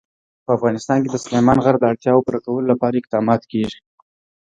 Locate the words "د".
1.11-1.17, 1.79-1.83